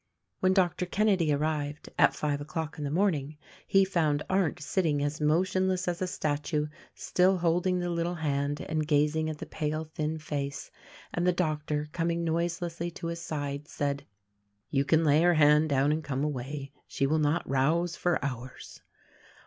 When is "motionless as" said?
5.21-6.01